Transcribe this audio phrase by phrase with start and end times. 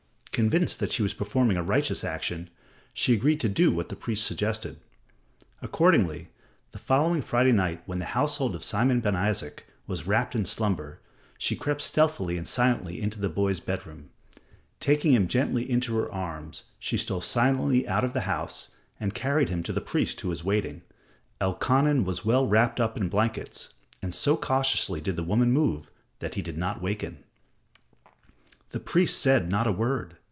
[0.31, 2.49] Convinced that she was performing a righteous action,
[2.93, 4.79] she agreed to do what the priest suggested.
[5.61, 6.29] Accordingly,
[6.71, 11.01] the following Friday night when the household of Simon ben Isaac was wrapped in slumber,
[11.37, 14.09] she crept stealthily and silently into the boy's bedroom.
[14.79, 18.69] Taking him gently in her arms, she stole silently out of the house
[19.01, 20.81] and carried him to the priest who was waiting.
[21.41, 26.35] Elkanan was well wrapped up in blankets, and so cautiously did the woman move that
[26.35, 27.21] he did not waken.
[28.69, 30.15] The priest said not a word.